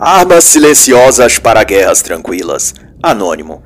[0.00, 2.72] Armas silenciosas para guerras tranquilas.
[3.02, 3.64] Anônimo.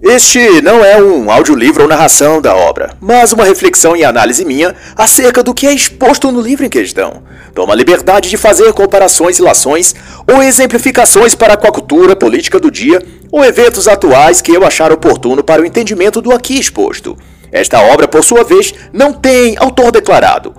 [0.00, 4.72] Este não é um audiolivro ou narração da obra, mas uma reflexão e análise minha
[4.94, 7.24] acerca do que é exposto no livro em questão.
[7.52, 9.96] Toma a liberdade de fazer comparações, ilações
[10.32, 13.02] ou exemplificações para com a cultura política do dia
[13.32, 17.18] ou eventos atuais que eu achar oportuno para o entendimento do aqui exposto.
[17.50, 20.54] Esta obra, por sua vez, não tem autor declarado.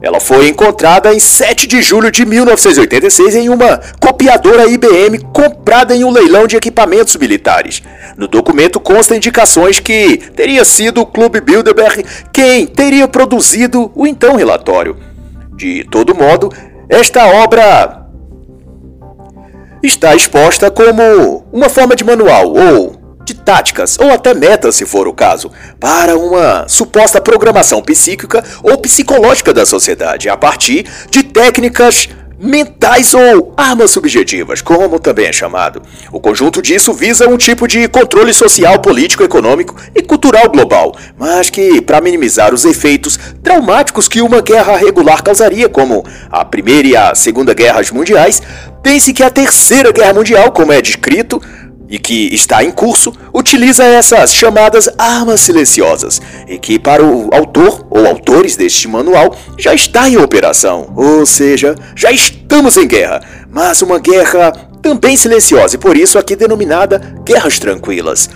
[0.00, 6.04] Ela foi encontrada em 7 de julho de 1986 em uma copiadora IBM comprada em
[6.04, 7.82] um leilão de equipamentos militares.
[8.16, 14.36] No documento consta indicações que teria sido o Clube Bilderberg quem teria produzido o então
[14.36, 14.96] relatório.
[15.56, 16.52] De todo modo,
[16.90, 18.06] esta obra
[19.82, 22.95] está exposta como uma forma de manual ou
[23.26, 28.78] de táticas ou até metas, se for o caso, para uma suposta programação psíquica ou
[28.78, 32.08] psicológica da sociedade a partir de técnicas
[32.38, 35.82] mentais ou armas subjetivas, como também é chamado.
[36.12, 41.48] O conjunto disso visa um tipo de controle social, político, econômico e cultural global, mas
[41.50, 46.96] que, para minimizar os efeitos traumáticos que uma guerra regular causaria, como a Primeira e
[46.96, 48.42] a Segunda Guerras Mundiais,
[48.82, 51.40] pense que a Terceira Guerra Mundial, como é descrito,
[51.88, 57.86] e que está em curso, utiliza essas chamadas armas silenciosas, e que para o autor
[57.90, 63.20] ou autores deste manual já está em operação, ou seja, já estamos em guerra,
[63.50, 68.30] mas uma guerra também silenciosa e por isso aqui denominada guerras tranquilas.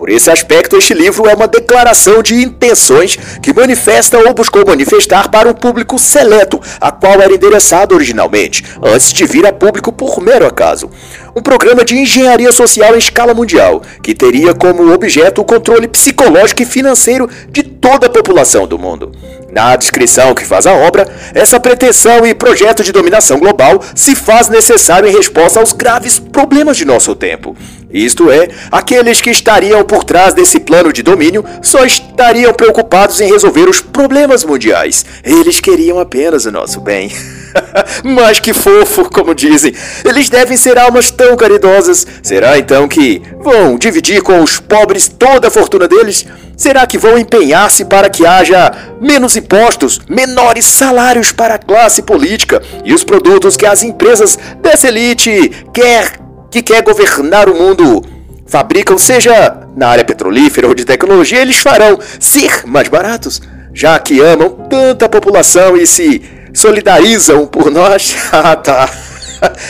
[0.00, 5.28] Por esse aspecto, este livro é uma declaração de intenções que manifesta ou buscou manifestar
[5.28, 10.18] para um público seleto, a qual era endereçado originalmente, antes de vir a público por
[10.22, 10.90] mero acaso.
[11.34, 16.62] Um programa de engenharia social em escala mundial, que teria como objeto o controle psicológico
[16.62, 19.12] e financeiro de toda a população do mundo.
[19.52, 24.48] Na descrição que faz a obra, essa pretensão e projeto de dominação global se faz
[24.48, 27.56] necessário em resposta aos graves problemas de nosso tempo.
[27.92, 33.28] Isto é, aqueles que estariam por trás desse plano de domínio só estariam preocupados em
[33.28, 35.04] resolver os problemas mundiais.
[35.24, 37.10] Eles queriam apenas o nosso bem.
[38.04, 39.74] Mas que fofo, como dizem.
[40.04, 42.06] Eles devem ser almas tão caridosas.
[42.22, 46.26] Será então que vão dividir com os pobres toda a fortuna deles?
[46.56, 48.70] Será que vão empenhar-se para que haja
[49.00, 54.88] menos impostos, menores salários para a classe política e os produtos que as empresas dessa
[54.88, 56.20] elite quer
[56.50, 58.04] que quer governar o mundo
[58.50, 63.40] fabricam, seja na área petrolífera ou de tecnologia, eles farão ser mais baratos,
[63.72, 66.20] já que amam tanta população e se
[66.54, 68.16] solidarizam por nós.
[68.32, 68.90] ah, tá.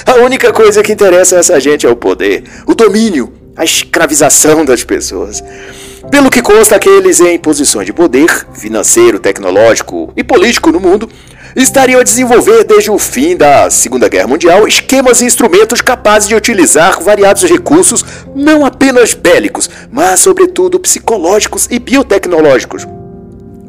[0.04, 4.64] A única coisa que interessa a essa gente é o poder, o domínio, a escravização
[4.64, 5.42] das pessoas.
[6.10, 11.08] Pelo que consta, aqueles em posições de poder financeiro, tecnológico e político no mundo
[11.54, 16.34] estariam a desenvolver desde o fim da Segunda Guerra Mundial esquemas e instrumentos capazes de
[16.34, 18.04] utilizar variados recursos,
[18.34, 22.86] não apenas bélicos, mas sobretudo psicológicos e biotecnológicos.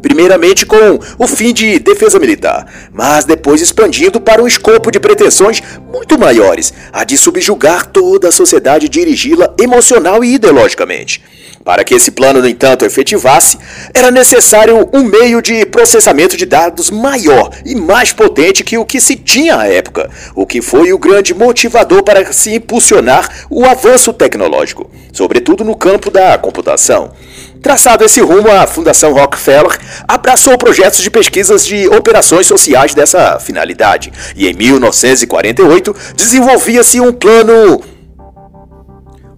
[0.02, 5.62] Primeiramente com o fim de defesa militar, mas depois expandindo para um escopo de pretensões
[5.92, 11.22] muito maiores, a de subjugar toda a sociedade e dirigi-la emocional e ideologicamente.
[11.64, 13.58] Para que esse plano, no entanto, efetivasse,
[13.94, 19.00] era necessário um meio de processamento de dados maior e mais potente que o que
[19.00, 24.12] se tinha à época, o que foi o grande motivador para se impulsionar o avanço
[24.12, 27.12] tecnológico, sobretudo no campo da computação.
[27.62, 29.78] Traçado esse rumo, a Fundação Rockefeller
[30.08, 37.84] abraçou projetos de pesquisas de operações sociais dessa finalidade, e em 1948 desenvolvia-se um plano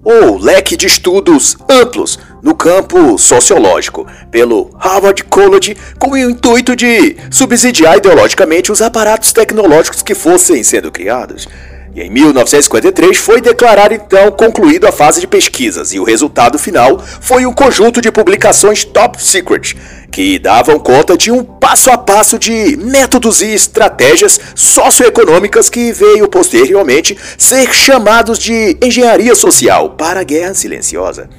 [0.03, 7.16] ou leque de estudos amplos no campo sociológico pelo Harvard College com o intuito de
[7.31, 11.47] subsidiar ideologicamente os aparatos tecnológicos que fossem sendo criados.
[11.96, 17.00] E em 1953 foi declarado então concluída a fase de pesquisas e o resultado final
[17.22, 19.76] foi um conjunto de publicações top secret
[20.12, 26.28] que davam conta de um passo a passo de métodos e estratégias socioeconômicas que veio
[26.28, 31.30] posteriormente ser chamados de engenharia social para a guerra silenciosa.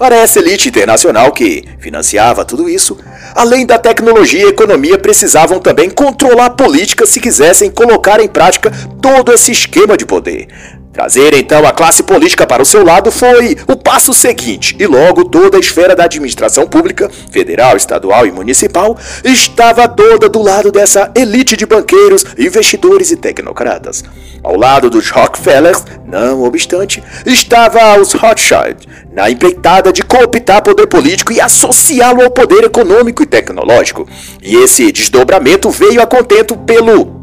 [0.00, 2.96] Para essa elite internacional que financiava tudo isso,
[3.34, 8.72] além da tecnologia e economia, precisavam também controlar a política se quisessem colocar em prática
[9.02, 10.48] todo esse esquema de poder.
[10.90, 15.24] Trazer então a classe política para o seu lado foi o passo seguinte, e logo
[15.26, 21.12] toda a esfera da administração pública, federal, estadual e municipal, estava toda do lado dessa
[21.14, 24.02] elite de banqueiros, investidores e tecnocratas.
[24.42, 28.88] Ao lado dos Rockefellers, não obstante, estava os Rothschild,
[29.20, 34.08] na empreitada de cooptar poder político e associá-lo ao poder econômico e tecnológico.
[34.42, 37.20] E esse desdobramento veio a contento pelo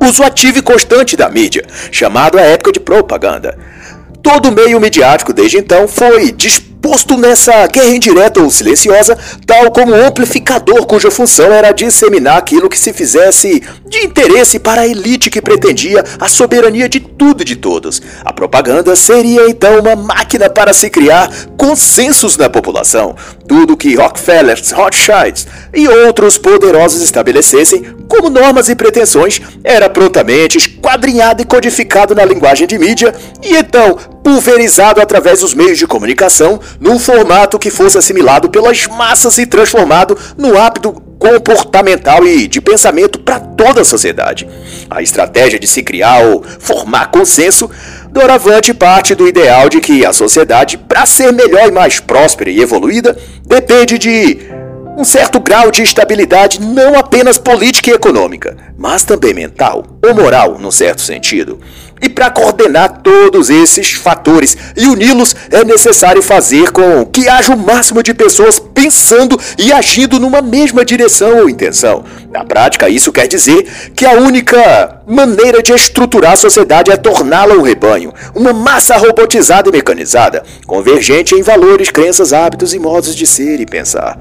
[0.00, 3.58] uso ativo e constante da mídia, chamado a época de propaganda.
[4.24, 9.16] Todo o meio midiático desde então foi disposto posto nessa guerra indireta ou silenciosa,
[9.46, 14.82] tal como um amplificador cuja função era disseminar aquilo que se fizesse de interesse para
[14.82, 18.02] a elite que pretendia a soberania de tudo e de todos.
[18.22, 23.16] A propaganda seria então uma máquina para se criar consensos na população.
[23.48, 27.82] Tudo que Rockefeller, Rothschilds e outros poderosos estabelecessem
[28.14, 33.12] como normas e pretensões era prontamente esquadrinhado e codificado na linguagem de mídia
[33.42, 39.36] e então pulverizado através dos meios de comunicação num formato que fosse assimilado pelas massas
[39.38, 44.46] e transformado no hábito comportamental e de pensamento para toda a sociedade.
[44.88, 47.68] A estratégia de se criar ou formar consenso
[48.10, 52.60] doravante parte do ideal de que a sociedade, para ser melhor e mais próspera e
[52.60, 54.38] evoluída, depende de
[54.96, 60.58] um certo grau de estabilidade não apenas política e econômica, mas também mental ou moral,
[60.58, 61.58] num certo sentido.
[62.00, 67.56] E para coordenar todos esses fatores e uni-los, é necessário fazer com que haja o
[67.56, 72.04] máximo de pessoas pensando e agindo numa mesma direção ou intenção.
[72.30, 77.54] Na prática, isso quer dizer que a única maneira de estruturar a sociedade é torná-la
[77.54, 83.26] um rebanho, uma massa robotizada e mecanizada, convergente em valores, crenças, hábitos e modos de
[83.26, 84.18] ser e pensar.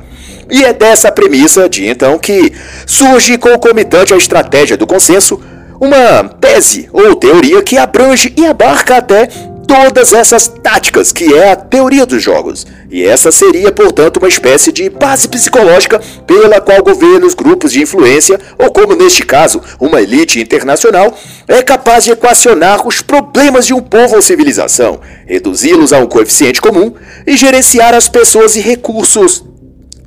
[0.53, 2.53] E é dessa premissa de então que
[2.85, 5.41] surge concomitante a estratégia do consenso
[5.81, 9.27] uma tese ou teoria que abrange e abarca até
[9.67, 12.67] todas essas táticas, que é a teoria dos jogos.
[12.91, 18.39] E essa seria, portanto, uma espécie de base psicológica pela qual governos, grupos de influência,
[18.59, 21.17] ou como neste caso, uma elite internacional,
[21.47, 26.61] é capaz de equacionar os problemas de um povo ou civilização, reduzi-los a um coeficiente
[26.61, 26.93] comum
[27.25, 29.43] e gerenciar as pessoas e recursos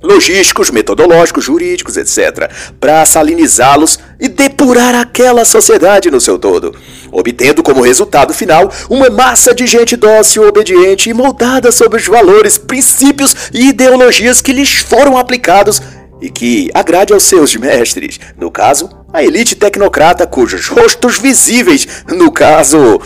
[0.06, 2.50] logísticos, metodológicos, jurídicos, etc.,
[2.80, 6.74] para salinizá-los e depurar aquela sociedade no seu todo,
[7.12, 12.56] obtendo como resultado final uma massa de gente dócil, obediente e moldada sobre os valores,
[12.56, 15.82] princípios e ideologias que lhes foram aplicados
[16.20, 22.30] e que agrade aos seus mestres, no caso, a elite tecnocrata cujos rostos visíveis, no
[22.32, 23.00] caso,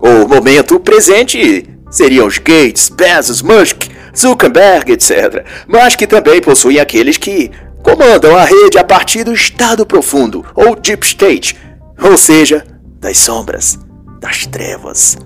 [0.00, 3.84] o momento presente, seriam os Gates, Bezos, Musk,
[4.16, 7.50] Zuckerberg, etc., mas que também possuem aqueles que
[7.82, 11.56] comandam a rede a partir do estado profundo, ou deep state,
[12.02, 12.64] ou seja,
[13.00, 13.78] das sombras,
[14.20, 15.16] das trevas.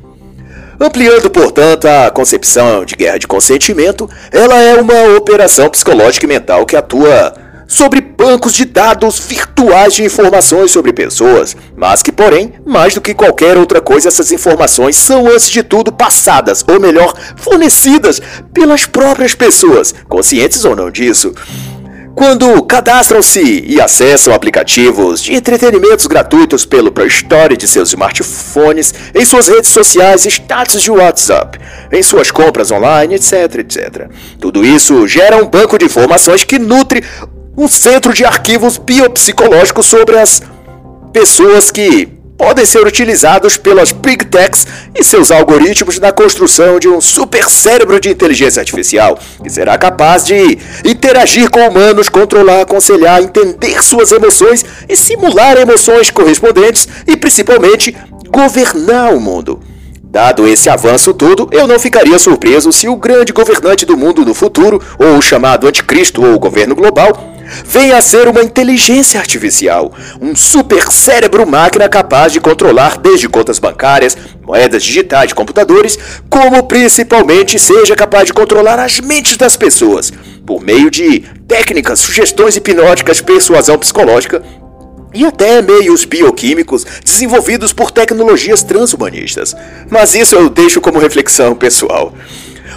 [0.78, 6.64] Ampliando, portanto, a concepção de guerra de consentimento, ela é uma operação psicológica e mental
[6.64, 7.34] que atua
[7.70, 13.14] sobre bancos de dados virtuais de informações sobre pessoas, mas que, porém, mais do que
[13.14, 18.20] qualquer outra coisa, essas informações são, antes de tudo, passadas, ou melhor, fornecidas
[18.52, 21.32] pelas próprias pessoas, conscientes ou não disso.
[22.16, 29.24] Quando cadastram-se e acessam aplicativos de entretenimentos gratuitos pelo Play Store de seus smartphones, em
[29.24, 31.56] suas redes sociais, status de WhatsApp,
[31.92, 34.10] em suas compras online, etc, etc.
[34.40, 37.04] Tudo isso gera um banco de informações que nutre
[37.56, 40.42] um centro de arquivos biopsicológicos sobre as
[41.12, 42.06] pessoas que
[42.38, 44.66] podem ser utilizados pelas Big Techs
[44.98, 50.24] e seus algoritmos na construção de um super cérebro de inteligência artificial, que será capaz
[50.24, 57.94] de interagir com humanos, controlar, aconselhar, entender suas emoções e simular emoções correspondentes e principalmente
[58.30, 59.60] governar o mundo.
[60.02, 64.34] Dado esse avanço todo, eu não ficaria surpreso se o grande governante do mundo no
[64.34, 67.30] futuro, ou o chamado anticristo ou governo global,
[67.64, 73.58] venha a ser uma inteligência artificial, um super cérebro máquina capaz de controlar desde contas
[73.58, 80.12] bancárias, moedas digitais computadores, como principalmente seja capaz de controlar as mentes das pessoas,
[80.46, 84.42] por meio de técnicas, sugestões hipnóticas, persuasão psicológica
[85.12, 89.54] e até meios bioquímicos desenvolvidos por tecnologias transhumanistas.
[89.88, 92.14] Mas isso eu deixo como reflexão pessoal.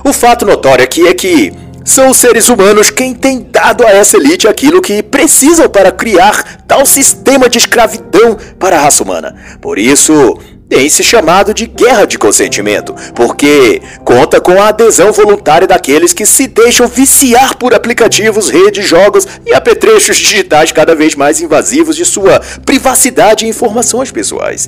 [0.04, 1.54] O fato notório aqui é que
[1.84, 6.64] são os seres humanos quem têm dado a essa elite aquilo que precisam para criar
[6.68, 9.36] tal sistema de escravidão para a raça humana.
[9.62, 10.38] Por isso,
[10.70, 16.26] tem se chamado de guerra de consentimento, porque conta com a adesão voluntária daqueles que
[16.26, 22.06] se deixam viciar por aplicativos, redes, jogos e apetrechos digitais cada vez mais invasivos de
[22.06, 24.68] sua privacidade e informações pessoais.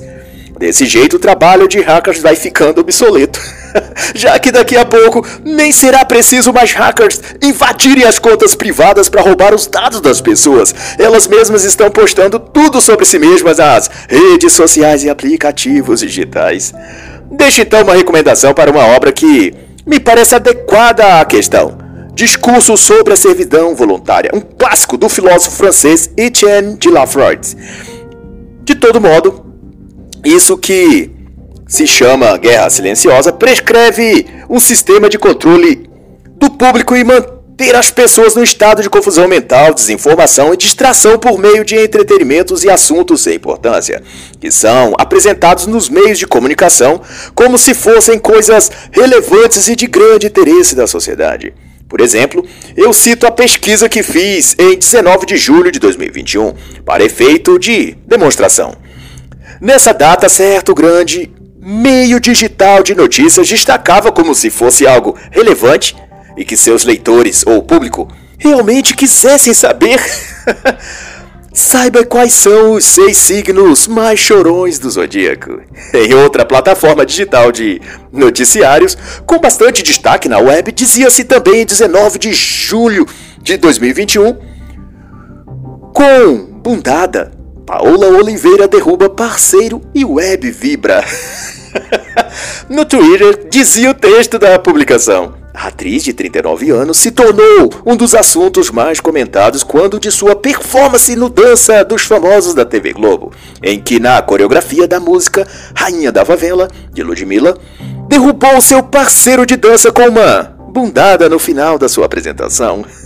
[0.58, 3.40] Desse jeito, o trabalho de hackers vai ficando obsoleto,
[4.14, 9.22] já que daqui a pouco nem será preciso mais hackers invadirem as contas privadas para
[9.22, 10.74] roubar os dados das pessoas.
[10.98, 16.72] Elas mesmas estão postando tudo sobre si mesmas nas redes sociais e aplicativos digitais.
[17.30, 19.54] Deixe então uma recomendação para uma obra que
[19.86, 21.78] me parece adequada à questão.
[22.14, 27.56] Discurso sobre a servidão voluntária, um clássico do filósofo francês Etienne de Lafroid.
[28.64, 29.44] De todo modo,
[30.26, 31.15] Isso que
[31.66, 35.90] se chama guerra silenciosa prescreve um sistema de controle
[36.38, 41.38] do público e manter as pessoas no estado de confusão mental, desinformação e distração por
[41.38, 44.02] meio de entretenimentos e assuntos sem importância,
[44.38, 47.00] que são apresentados nos meios de comunicação
[47.34, 51.52] como se fossem coisas relevantes e de grande interesse da sociedade.
[51.88, 52.44] Por exemplo,
[52.76, 56.52] eu cito a pesquisa que fiz em 19 de julho de 2021,
[56.84, 58.76] para efeito de demonstração.
[59.60, 61.32] Nessa data, certo grande
[61.68, 65.96] meio digital de notícias destacava como se fosse algo relevante
[66.36, 68.06] e que seus leitores ou público
[68.38, 70.00] realmente quisessem saber.
[71.52, 75.60] Saiba quais são os seis signos mais chorões do zodíaco.
[75.92, 77.80] Em outra plataforma digital de
[78.12, 78.96] noticiários,
[79.26, 83.08] com bastante destaque na web, dizia-se também em 19 de julho
[83.42, 84.36] de 2021:
[85.92, 87.32] Com bundada,
[87.66, 91.04] Paola Oliveira derruba parceiro e web vibra.
[92.70, 95.34] no Twitter dizia o texto da publicação.
[95.52, 100.36] A atriz de 39 anos se tornou um dos assuntos mais comentados quando de sua
[100.36, 105.44] performance no Dança dos Famosos da TV Globo, em que na coreografia da música
[105.74, 107.58] Rainha da Favela, de Ludmilla,
[108.06, 112.84] derrubou seu parceiro de dança com uma bundada no final da sua apresentação.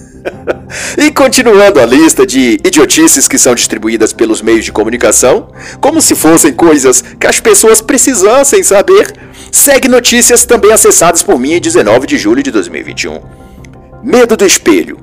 [0.98, 5.48] e continuando a lista de idiotices que são distribuídas pelos meios de comunicação,
[5.80, 9.12] como se fossem coisas que as pessoas precisassem saber,
[9.50, 13.20] segue notícias também acessadas por mim em 19 de julho de 2021.
[14.02, 14.98] Medo do espelho,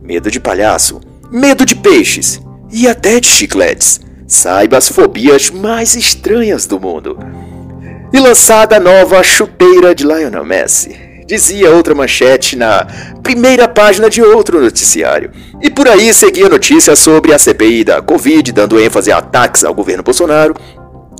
[0.00, 1.00] medo de palhaço,
[1.30, 4.00] medo de peixes e até de chicletes.
[4.26, 7.18] Saiba as fobias mais estranhas do mundo.
[8.12, 11.01] E lançada a nova chuteira de Lionel Messi
[11.32, 12.86] dizia outra manchete na
[13.22, 15.30] primeira página de outro noticiário.
[15.62, 19.72] E por aí seguia notícias sobre a CPI da Covid, dando ênfase a ataques ao
[19.72, 20.54] governo Bolsonaro,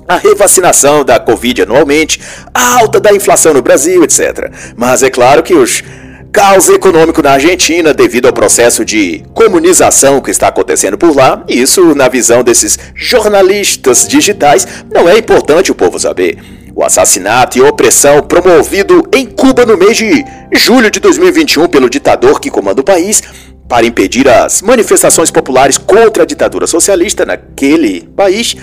[0.07, 2.19] a revacinação da Covid anualmente,
[2.53, 4.51] a alta da inflação no Brasil, etc.
[4.75, 5.81] Mas é claro que os
[6.31, 11.95] caos econômico na Argentina devido ao processo de comunização que está acontecendo por lá, isso,
[11.95, 16.37] na visão desses jornalistas digitais, não é importante o povo saber.
[16.75, 22.39] O assassinato e opressão promovido em Cuba no mês de julho de 2021 pelo ditador
[22.39, 23.21] que comanda o país
[23.69, 28.55] para impedir as manifestações populares contra a ditadura socialista naquele país.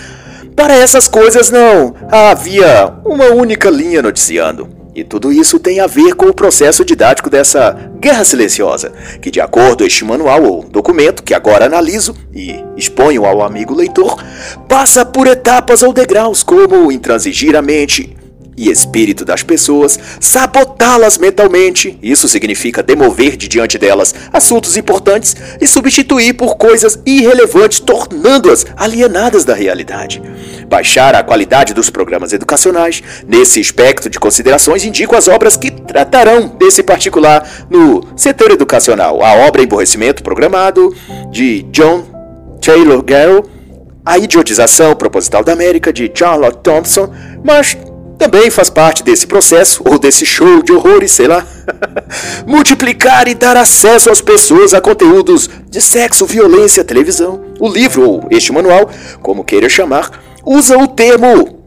[0.57, 4.80] Para essas coisas não havia uma única linha noticiando.
[4.93, 9.39] E tudo isso tem a ver com o processo didático dessa guerra silenciosa, que, de
[9.39, 14.21] acordo com este manual ou documento que agora analiso e exponho ao amigo leitor,
[14.67, 18.17] passa por etapas ou degraus como intransigir a mente,
[18.57, 25.65] e espírito das pessoas, sabotá-las mentalmente, isso significa demover de diante delas assuntos importantes e
[25.65, 30.21] substituir por coisas irrelevantes, tornando-as alienadas da realidade.
[30.67, 33.01] Baixar a qualidade dos programas educacionais.
[33.27, 39.23] Nesse espectro de considerações, indico as obras que tratarão desse particular no setor educacional.
[39.23, 40.95] A obra Emborrecimento Programado,
[41.31, 42.05] de John
[42.61, 43.43] Taylor Gale,
[44.05, 47.11] A Idiotização Proposital da América, de Charlotte Thompson,
[47.43, 47.75] mas
[48.21, 51.43] também faz parte desse processo, ou desse show de horrores, sei lá.
[52.45, 57.41] Multiplicar e dar acesso às pessoas a conteúdos de sexo, violência, televisão.
[57.59, 58.87] O livro, ou este manual,
[59.23, 61.63] como queira chamar, usa o termo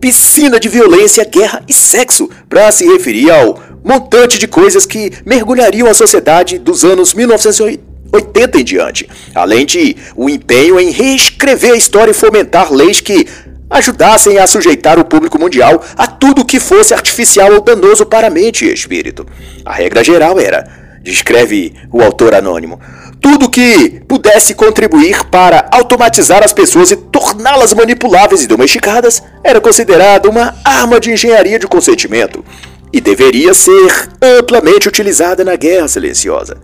[0.00, 5.86] piscina de violência, guerra e sexo para se referir ao montante de coisas que mergulhariam
[5.86, 12.12] a sociedade dos anos 1980 em diante, além de o empenho em reescrever a história
[12.12, 13.26] e fomentar leis que
[13.70, 18.30] ajudassem a sujeitar o público mundial a tudo que fosse artificial ou danoso para a
[18.30, 19.26] mente e espírito.
[19.64, 20.66] A regra geral era,
[21.02, 22.80] descreve o autor anônimo,
[23.20, 30.30] tudo que pudesse contribuir para automatizar as pessoas e torná-las manipuláveis e domesticadas era considerado
[30.30, 32.44] uma arma de engenharia de consentimento
[32.92, 36.56] e deveria ser amplamente utilizada na guerra silenciosa.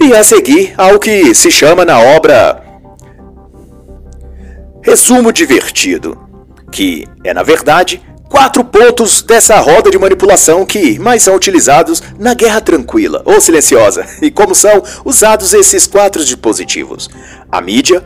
[0.00, 2.62] E a seguir ao que se chama na obra
[4.90, 6.18] Resumo divertido,
[6.72, 12.34] que é na verdade quatro pontos dessa roda de manipulação que mais são utilizados na
[12.34, 17.08] guerra tranquila ou silenciosa, e como são usados esses quatro dispositivos:
[17.52, 18.02] a mídia,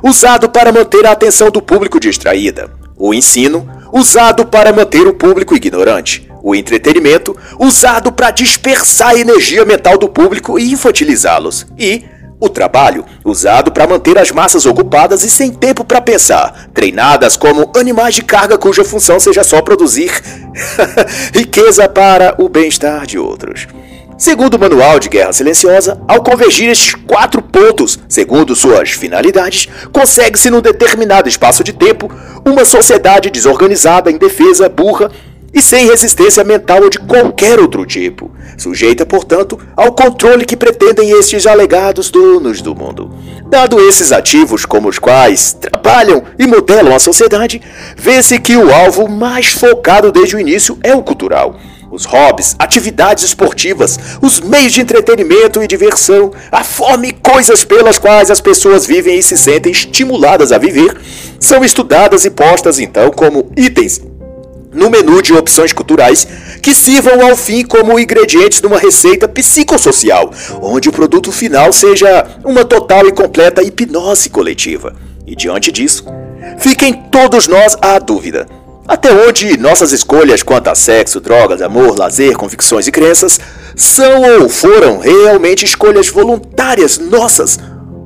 [0.00, 5.56] usado para manter a atenção do público distraída, o ensino, usado para manter o público
[5.56, 12.04] ignorante, o entretenimento, usado para dispersar a energia mental do público e infantilizá-los, e
[12.40, 17.70] o trabalho, usado para manter as massas ocupadas e sem tempo para pensar, treinadas como
[17.76, 20.10] animais de carga cuja função seja só produzir
[21.34, 23.66] riqueza para o bem-estar de outros.
[24.16, 30.50] Segundo o Manual de Guerra Silenciosa, ao convergir estes quatro pontos, segundo suas finalidades, consegue-se
[30.50, 32.10] num determinado espaço de tempo
[32.44, 35.08] uma sociedade desorganizada, indefesa, burra
[35.52, 41.10] e sem resistência mental ou de qualquer outro tipo, sujeita, portanto, ao controle que pretendem
[41.10, 43.10] estes alegados donos do mundo.
[43.46, 47.62] Dado esses ativos como os quais trabalham e modelam a sociedade,
[47.96, 51.58] vê-se que o alvo mais focado desde o início é o cultural.
[51.90, 57.98] Os hobbies, atividades esportivas, os meios de entretenimento e diversão, a forma e coisas pelas
[57.98, 60.94] quais as pessoas vivem e se sentem estimuladas a viver,
[61.40, 64.02] são estudadas e postas então como itens
[64.78, 66.26] no menu de opções culturais
[66.62, 70.32] que sirvam ao fim como ingredientes de uma receita psicossocial,
[70.62, 74.94] onde o produto final seja uma total e completa hipnose coletiva.
[75.26, 76.04] E diante disso,
[76.58, 78.46] fiquem todos nós à dúvida.
[78.86, 83.38] Até onde nossas escolhas quanto a sexo, drogas, amor, lazer, convicções e crenças
[83.76, 87.58] são ou foram realmente escolhas voluntárias nossas,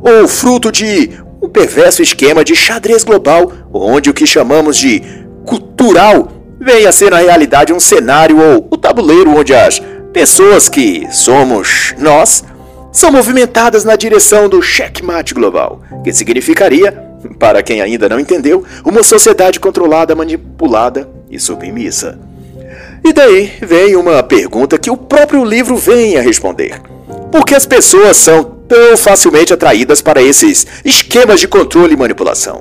[0.02, 1.10] ou fruto de
[1.40, 5.02] um perverso esquema de xadrez global, onde o que chamamos de
[5.44, 11.06] cultural venha a ser na realidade um cenário ou o tabuleiro onde as pessoas que
[11.10, 12.44] somos nós
[12.92, 16.92] são movimentadas na direção do checkmate global, que significaria,
[17.38, 22.18] para quem ainda não entendeu, uma sociedade controlada, manipulada e submissa.
[23.02, 26.80] E daí vem uma pergunta que o próprio livro vem a responder.
[27.32, 32.60] Por que as pessoas são tão facilmente atraídas para esses esquemas de controle e manipulação?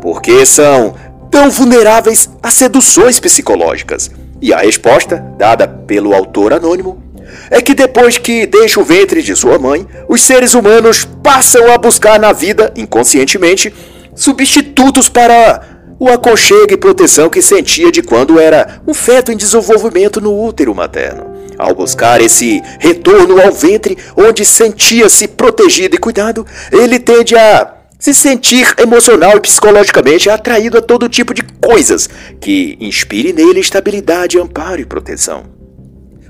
[0.00, 0.94] Por que são
[1.34, 4.08] tão vulneráveis a seduções psicológicas?
[4.40, 7.02] E a resposta, dada pelo autor anônimo,
[7.50, 11.76] é que depois que deixa o ventre de sua mãe, os seres humanos passam a
[11.76, 13.74] buscar na vida, inconscientemente,
[14.14, 15.60] substitutos para
[15.98, 20.72] o aconchego e proteção que sentia de quando era um feto em desenvolvimento no útero
[20.72, 21.34] materno.
[21.58, 28.12] Ao buscar esse retorno ao ventre, onde sentia-se protegido e cuidado, ele tende a se
[28.12, 32.06] sentir emocional e psicologicamente atraído a todo tipo de coisas
[32.38, 35.46] que inspire nele estabilidade, amparo e proteção.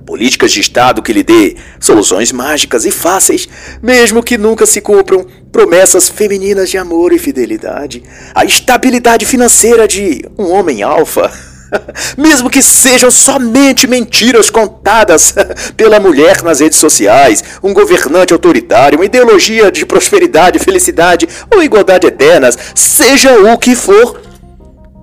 [0.06, 3.48] Políticas de Estado que lhe dê soluções mágicas e fáceis,
[3.82, 5.26] mesmo que nunca se cumpram.
[5.50, 11.53] Promessas femininas de amor e fidelidade, a estabilidade financeira de um homem alfa
[12.16, 15.34] mesmo que sejam somente mentiras contadas
[15.76, 22.06] pela mulher nas redes sociais, um governante autoritário, uma ideologia de prosperidade, felicidade ou igualdade
[22.06, 24.20] eternas, seja o que for.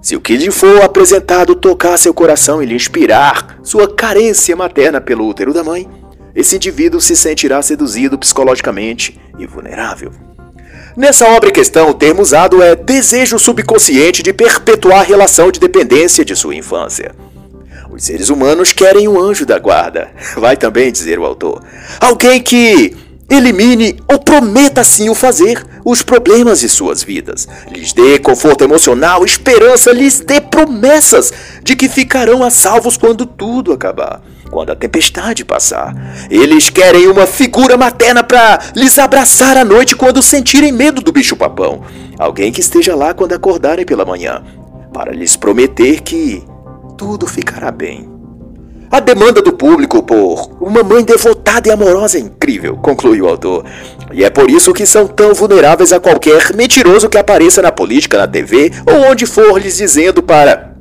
[0.02, 5.00] Se o que lhe for apresentado tocar seu coração e lhe inspirar sua carência materna
[5.00, 5.88] pelo útero da mãe,
[6.34, 10.31] esse indivíduo se sentirá seduzido psicologicamente e vulnerável.
[10.96, 15.60] Nessa obra em questão, o termo usado é desejo subconsciente de perpetuar a relação de
[15.60, 17.16] dependência de sua infância.
[17.90, 21.64] Os seres humanos querem um anjo da guarda, vai também dizer o autor.
[22.00, 22.96] Alguém que
[23.30, 29.24] elimine ou prometa assim o fazer os problemas de suas vidas, lhes dê conforto emocional,
[29.24, 31.32] esperança, lhes dê promessas
[31.64, 34.22] de que ficarão a salvos quando tudo acabar
[34.52, 35.96] quando a tempestade passar.
[36.30, 41.82] Eles querem uma figura materna para lhes abraçar à noite quando sentirem medo do bicho-papão.
[42.20, 44.44] Alguém que esteja lá quando acordarem pela manhã,
[44.94, 46.44] para lhes prometer que
[46.98, 48.12] tudo ficará bem.
[48.92, 53.64] A demanda do público por uma mãe devotada e amorosa é incrível, conclui o autor.
[54.12, 58.18] E é por isso que são tão vulneráveis a qualquer mentiroso que apareça na política,
[58.18, 60.76] na TV ou onde for lhes dizendo para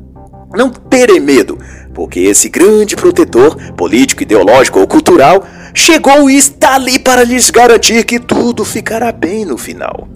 [0.57, 1.57] não terem medo,
[2.01, 8.07] porque esse grande protetor, político, ideológico ou cultural, chegou e está ali para lhes garantir
[8.07, 10.09] que tudo ficará bem no final.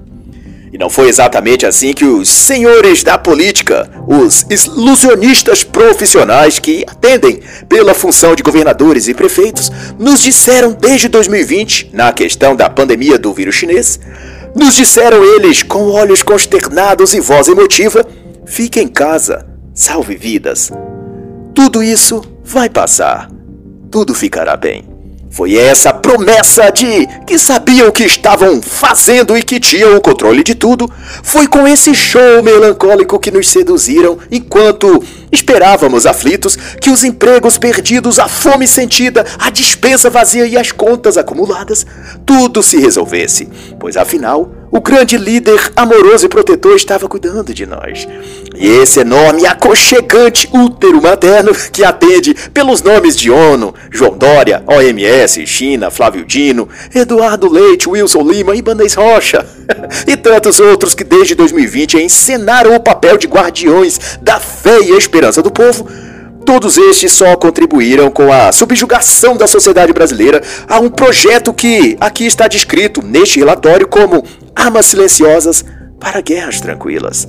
[0.73, 7.41] E não foi exatamente assim que os senhores da política, os ilusionistas profissionais que atendem
[7.69, 13.31] pela função de governadores e prefeitos, nos disseram desde 2020, na questão da pandemia do
[13.35, 14.01] vírus chinês,
[14.57, 18.07] nos disseram eles com olhos consternados e voz emotiva:
[18.47, 19.45] fique em casa,
[19.75, 20.73] salve vidas.
[21.55, 23.31] Tudo isso vai passar.
[23.91, 24.95] Tudo ficará bem.
[25.31, 30.55] Foi essa promessa de que sabiam que estavam fazendo e que tinham o controle de
[30.55, 30.89] tudo.
[31.23, 38.21] Foi com esse show melancólico que nos seduziram enquanto esperávamos aflitos que os empregos perdidos,
[38.21, 41.85] a fome sentida, a dispensa vazia e as contas acumuladas,
[42.25, 43.49] tudo se resolvesse.
[43.81, 48.09] Pois afinal, o grande líder amoroso e protetor estava cuidando de nós.
[48.57, 54.65] E esse enorme e aconchegante útero materno que atende pelos nomes de ONU, João Dória,
[54.67, 59.47] OMS, China, Flávio Dino, Eduardo Leite, Wilson Lima Bandeiras Rocha,
[60.09, 65.41] e tantos outros que desde 2020 encenaram o papel de guardiões da fé e esperança
[65.41, 65.89] do povo,
[66.45, 72.27] Todos estes só contribuíram com a subjugação da sociedade brasileira a um projeto que aqui
[72.27, 74.23] está descrito neste relatório como
[74.55, 75.65] armas silenciosas
[75.99, 77.29] para guerras tranquilas.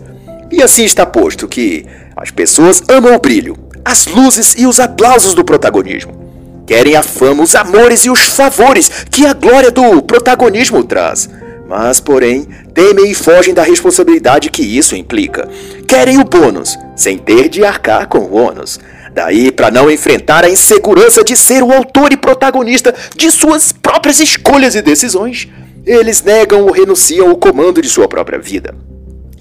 [0.52, 1.86] E assim está posto que
[2.16, 6.26] as pessoas amam o brilho, as luzes e os aplausos do protagonismo.
[6.66, 11.30] Querem a fama, os amores e os favores que a glória do protagonismo traz.
[11.68, 15.48] Mas, porém, temem e fogem da responsabilidade que isso implica.
[15.88, 18.80] Querem o bônus, sem ter de arcar com o ônus.
[19.14, 24.20] Daí, para não enfrentar a insegurança de ser o autor e protagonista de suas próprias
[24.20, 25.48] escolhas e decisões,
[25.86, 28.76] eles negam ou renunciam ao comando de sua própria vida.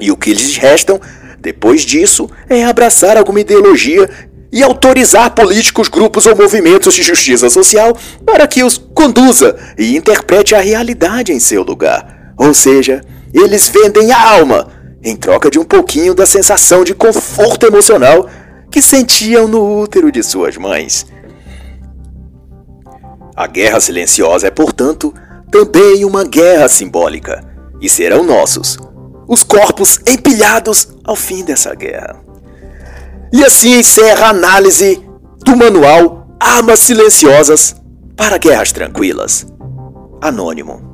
[0.00, 1.00] E o que lhes restam,
[1.40, 4.08] depois disso, é abraçar alguma ideologia
[4.52, 10.54] e autorizar políticos, grupos ou movimentos de justiça social para que os conduza e interprete
[10.54, 12.32] a realidade em seu lugar.
[12.36, 13.00] Ou seja,
[13.32, 14.68] eles vendem a alma
[15.02, 18.28] em troca de um pouquinho da sensação de conforto emocional
[18.70, 21.06] que sentiam no útero de suas mães.
[23.36, 25.12] A guerra silenciosa é, portanto,
[25.54, 27.40] também uma guerra simbólica,
[27.80, 28.76] e serão nossos
[29.28, 32.20] os corpos empilhados ao fim dessa guerra.
[33.32, 35.00] E assim encerra a análise
[35.44, 37.76] do manual Armas Silenciosas
[38.16, 39.46] para Guerras Tranquilas.
[40.20, 40.93] Anônimo.